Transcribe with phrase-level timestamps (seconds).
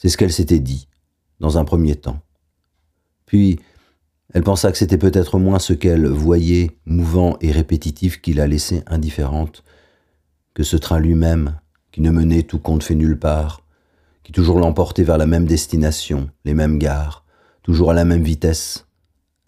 [0.00, 0.88] C'est ce qu'elle s'était dit,
[1.40, 2.22] dans un premier temps.
[3.26, 3.60] Puis,
[4.32, 8.82] elle pensa que c'était peut-être moins ce qu'elle voyait, mouvant et répétitif, qui la laissait
[8.86, 9.62] indifférente,
[10.54, 11.60] que ce train lui-même,
[11.92, 13.62] qui ne menait tout compte fait nulle part,
[14.22, 17.26] qui toujours l'emportait vers la même destination, les mêmes gares,
[17.62, 18.86] toujours à la même vitesse,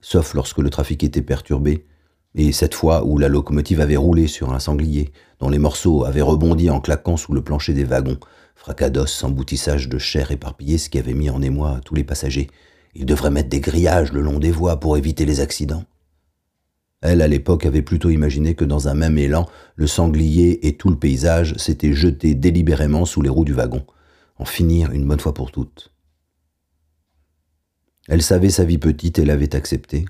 [0.03, 1.87] sauf lorsque le trafic était perturbé,
[2.35, 6.23] et cette fois où la locomotive avait roulé sur un sanglier, dont les morceaux avaient
[6.23, 8.19] rebondi en claquant sous le plancher des wagons,
[8.55, 12.49] fracados, emboutissage de chair éparpillée, ce qui avait mis en émoi tous les passagers.
[12.95, 15.85] Il devrait mettre des grillages le long des voies pour éviter les accidents.
[17.03, 20.89] Elle, à l'époque, avait plutôt imaginé que dans un même élan, le sanglier et tout
[20.89, 23.85] le paysage s'étaient jetés délibérément sous les roues du wagon,
[24.39, 25.93] en finir une bonne fois pour toutes.
[28.09, 30.05] Elle savait sa vie petite et l'avait acceptée.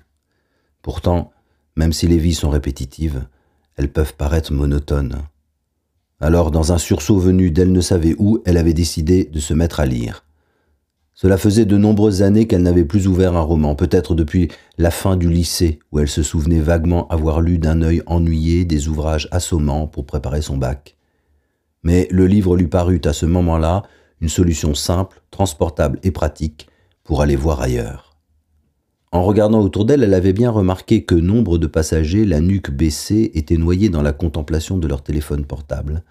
[0.82, 1.31] Pourtant,
[1.76, 3.26] même si les vies sont répétitives,
[3.76, 5.22] elles peuvent paraître monotones.
[6.20, 9.80] Alors, dans un sursaut venu d'elle ne savait où, elle avait décidé de se mettre
[9.80, 10.24] à lire.
[11.14, 15.16] Cela faisait de nombreuses années qu'elle n'avait plus ouvert un roman, peut-être depuis la fin
[15.16, 19.86] du lycée, où elle se souvenait vaguement avoir lu d'un œil ennuyé des ouvrages assommants
[19.86, 20.96] pour préparer son bac.
[21.82, 23.82] Mais le livre lui parut à ce moment-là
[24.20, 26.68] une solution simple, transportable et pratique
[27.02, 28.11] pour aller voir ailleurs.
[29.12, 33.30] En regardant autour d'elle, elle avait bien remarqué que nombre de passagers, la nuque baissée,
[33.34, 36.02] étaient noyés dans la contemplation de leur téléphone portable,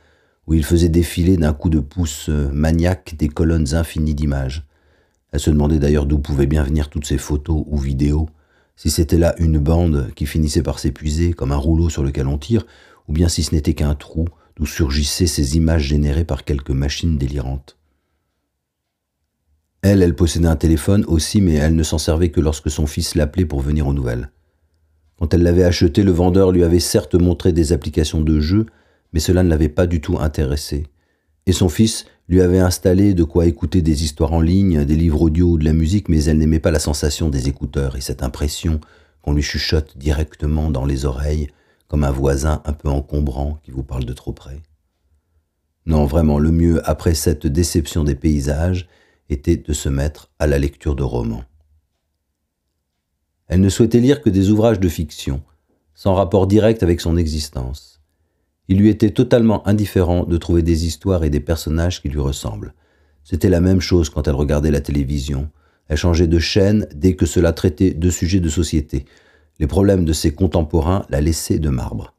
[0.46, 4.68] où ils faisaient défiler d'un coup de pouce maniaque des colonnes infinies d'images.
[5.32, 8.30] Elle se demandait d'ailleurs d'où pouvaient bien venir toutes ces photos ou vidéos,
[8.76, 12.38] si c'était là une bande qui finissait par s'épuiser comme un rouleau sur lequel on
[12.38, 12.68] tire,
[13.08, 14.26] ou bien si ce n'était qu'un trou
[14.58, 17.78] d'où surgissaient ces images générées par quelques machines délirantes.
[19.82, 23.16] Elle, elle possédait un téléphone aussi, mais elle ne s'en servait que lorsque son fils
[23.16, 24.32] l'appelait pour venir aux nouvelles.
[25.18, 28.68] Quand elle l'avait acheté, le vendeur lui avait certes montré des applications de jeux,
[29.14, 30.88] mais cela ne l'avait pas du tout intéressé.
[31.48, 35.24] Et son fils lui avait installé de quoi écouter des histoires en ligne, des livres
[35.24, 38.24] audio ou de la musique, mais elle n'aimait pas la sensation des écouteurs et cette
[38.24, 38.80] impression
[39.22, 41.50] qu'on lui chuchote directement dans les oreilles,
[41.88, 44.62] comme un voisin un peu encombrant qui vous parle de trop près.
[45.86, 48.88] Non, vraiment, le mieux, après cette déception des paysages,
[49.32, 51.44] était de se mettre à la lecture de romans.
[53.48, 55.42] Elle ne souhaitait lire que des ouvrages de fiction,
[55.94, 58.02] sans rapport direct avec son existence.
[58.68, 62.74] Il lui était totalement indifférent de trouver des histoires et des personnages qui lui ressemblent.
[63.24, 65.50] C'était la même chose quand elle regardait la télévision.
[65.88, 69.06] Elle changeait de chaîne dès que cela traitait de sujets de société.
[69.60, 72.14] Les problèmes de ses contemporains la laissaient de marbre.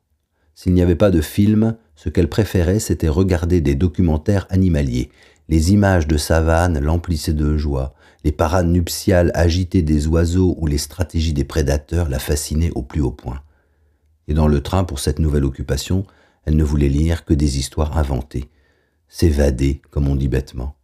[0.55, 5.13] S'il n'y avait pas de film, ce qu'elle préférait, c'était regarder des documentaires animaliers.
[5.49, 10.79] Les images de savane l'emplissaient de joie, les parades nuptiales agitées des oiseaux ou les
[10.79, 13.41] stratégies des prédateurs la fascinaient au plus haut point.
[14.27, 16.05] Et dans le train, pour cette nouvelle occupation,
[16.45, 18.51] elle ne voulait lire que des histoires inventées,
[19.07, 20.75] s'évader, comme on dit bêtement.